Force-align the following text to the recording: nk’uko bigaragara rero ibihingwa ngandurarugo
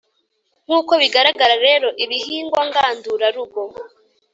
nk’uko 0.65 0.91
bigaragara 1.01 1.55
rero 1.65 1.87
ibihingwa 2.03 2.61
ngandurarugo 2.69 3.61